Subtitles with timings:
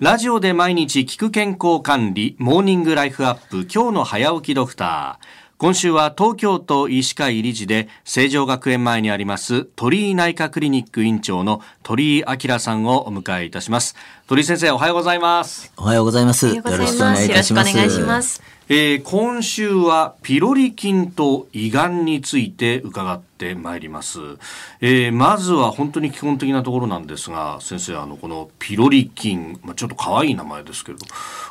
[0.00, 5.26] ラジオで毎日聞く健康管理、モーニングライフアップ、今日の早起きドクター。
[5.58, 13.94] 今週は東京都医師会理事で、成城学園前にあります鳥居内科クリニック院長の鳥居明さんをお迎えいたします。
[14.26, 15.70] 鳥居先生、おはようございます。
[15.76, 16.48] おはようございます。
[16.48, 17.68] よろしくお願いいたします。
[17.68, 18.42] よろしくお願いします。
[18.72, 24.20] えー、今週はピロリ菌と胃がんについて伺ってまいります、
[24.80, 31.04] えー、まずは本当に基本的なところなんですが先生あのこのピロリ菌、まあ、ちょっと可愛い名前ですけれど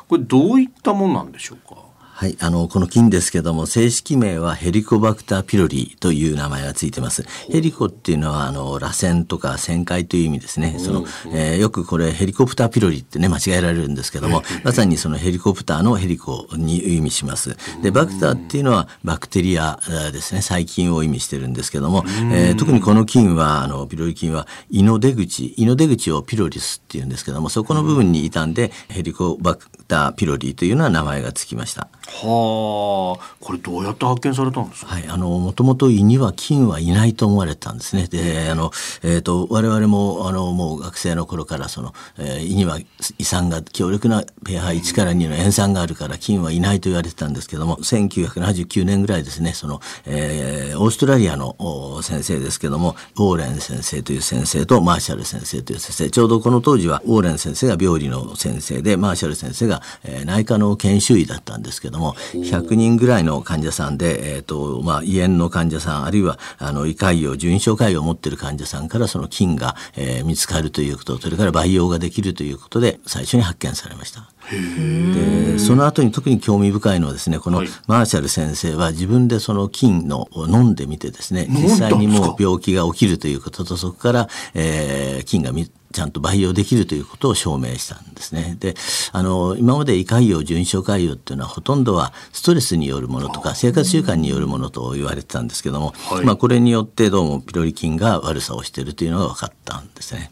[0.08, 1.89] これどういったものなんでしょうか？
[2.20, 7.24] はい、あの、この菌ですけども、正式名はヘリコバクターピロリという名前がついてます。
[7.50, 10.76] ヘリコっていうのは、あの、螺旋とか旋回という意味ですね。
[10.78, 17.56] その、えー、よくこれヘリコプターピロリってね、間違えられるんですけども、まさにそのヘリコプターのヘリコに意味します。
[17.82, 19.80] で、バクターっていうのはバクテリア
[20.12, 31.88] ですね、細菌を意味してるんですけども、えー、特にこの菌は、あの、ピロリ菌は胃の出口、胃の出口をピロリスっていうんですけども、そこの部分に傷んでヘリコバクターピロリというのは名前がつきました。
[32.06, 34.94] はあ、これどうやって発見されたんですか？
[34.94, 38.06] はい、あのもともと胃には菌はいないと思われたんですね。
[38.06, 38.70] で、あの
[39.02, 42.78] えっ、ー、と我々もあのもう学生の頃からその、えー、胃には
[43.18, 74.28] 胃酸が強力な pH1 から2の塩酸があるから菌はいないと言われてたんですけども、1979年ぐらいですね、その、えー、オーストラリアの先生ですけども、ウォーレン先生という先生とマーシャル先生という先生、ちょうどこの当時はウォーレン先生が病理の先生で、マーシャル先生が、えー、内科の研修医だったんですけども、100人ぐらいの患者さんで、えーとまあ、胃炎の患者さんあるいはあの胃潰瘍順症潰瘍を持っている患者さんからその菌が、えー、見つかるということそれから培養ができるということで最初に発見されました。
[74.50, 85.52] でその後に特に興味深いのはですねこのマーシャル先生は自分でその菌のを飲んでみてですね実際にもう病気が起きるということとそこから、えー、菌が
[85.92, 88.56] ちゃんと培養できるということを証明したんですね。
[88.60, 88.76] で、
[89.12, 100.30] あの、今まで胃潰瘍、順症潰瘍っていうのはほとんどはストレスによるものとか生活習慣によるものと言われてたんですけども、はい、まあこれによってどうもピロリ菌が悪さをしているというのが分かったんですね。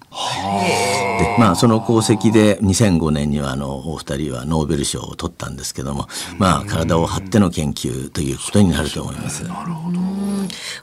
[1.19, 6.09] で、まあその功績で2005年にはあのお二人はノーベル賞を取ったんですけども、
[6.39, 9.43] まあ体を張っての研究ということになると思います。
[9.43, 10.18] なるほど。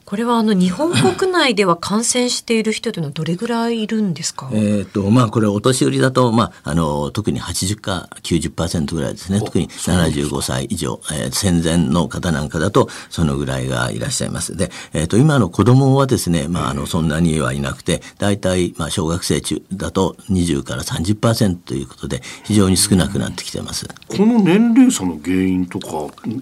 [0.05, 4.49] これはあの日本国内では感染している人というのはどれぐらいいるんですか？
[4.53, 9.39] えっとまあこれお年寄りだとまああの特に80か90%ぐらいですね。
[9.39, 14.55] 特に75歳以上、えー、戦前の方なんかだとそのぐらいがいらっしゃいます。
[14.55, 23.87] で、えっ、ー、と今の子供はですねまああのそんなにはいなくて大体まあ小学生中だと20から30%ということで非常に少なくなってきてます。
[24.07, 25.87] この年齢差の原因とか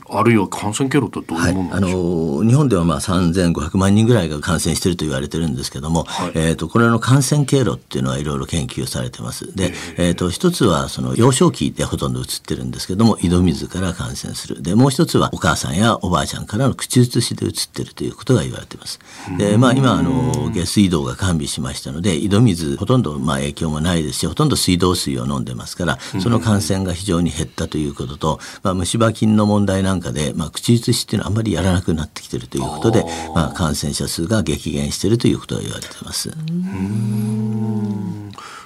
[0.09, 9.55] あるいは感染経路とどういうものなんでしょう、はい、あの日本ではまあ3500万人ぐらいが感染していると言われてるんですけども、はい、えーと、これの感染経路っていうのはいろいろ研究されてます。
[9.55, 10.13] で、えー。
[10.15, 14.61] と、一つはその幼少期でほとんど移ってるんですけども井戸水から感染する。
[14.61, 18.99] でもう一つはお母さんやおばあちゃんからの口移しで移ってるということが言われてます。
[19.37, 33.02] でまあ今あの下水道が完備しましたので井戸水ほとんどまあ影響もないですしほとんど水道水を飲んでますからその感染が非常に減ったということと、まあ、虫歯菌の問題なんかで、まあ、口移しっていうのはあんまりやらなくなってきてるということで、
[33.33, 36.31] まあ、感染者数が激減しているということが言われています。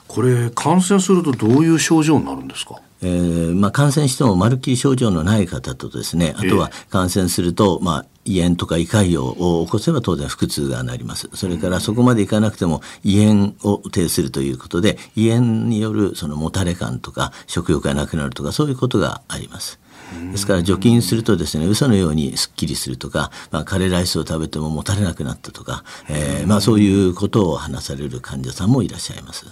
[0.08, 2.82] これ感染するとどういう症状になるんですか？
[3.04, 11.30] えーまあ、感染してもまるっきり症状のない方とですねあとは感染すると、まあ、胃炎とか胃潰瘍を起こせば当然腹痛がなります。
[11.36, 19.80] それからそこまでいかなくても胃炎を呈するということで胃炎によるそのもたれ感とか食欲がなくなるとかそういうことがあります。
[20.32, 29.46] ですから除菌するとですね嘘のようにすっきりするとか、まあ、カレーライスを食べてももたれなくなったとか、えーまあ、そういうことを話される患者さんもいらっしゃいます。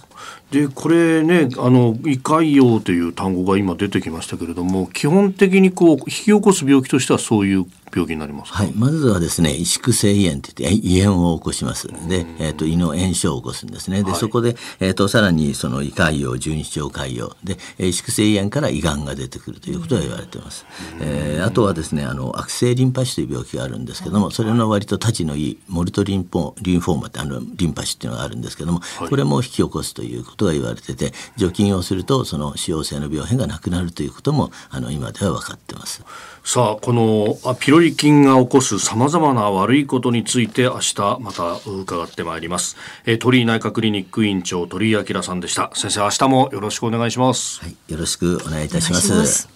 [0.50, 11.88] でこれねあの胃潰瘍という単語が今出てきましたけれども基本的にこう引き起こす病気としてはそういう病気になりますはい、まずはですね萎縮性胃炎って言って胃炎を起こします。
[12.08, 14.02] で、えーと、胃の炎症を起こすんですね。
[14.02, 17.36] で、はい、そこで、えーと、さらにその胃潰瘍十二指腸潰瘍。
[17.44, 20.66] で萎縮性胃炎から胃がんが出てくるということが言われています、
[21.00, 36.04] えー、あとはですねあの悪性リンパ腫という病気があるんですけどもそれの割とたちのいいモルトリンポリンフォーマってあのリンパ腫っていうのがあるんですけども、はい、これも引き起こすということが言われてて除菌をするとその腫瘍性の病変がなくなるということもあの今では分かってます。
[36.44, 45.70] さあこのピロリ菌が起こすさまざまな悪いことについて明日また伺ってまいります、えー、鳥居内科クリニック院長鳥居明さんでした。
[45.74, 47.60] 先生明日もよろしくお願いします。
[47.60, 49.55] はいよろしくお願いいたします